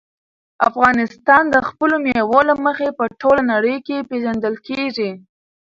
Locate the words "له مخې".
2.49-2.87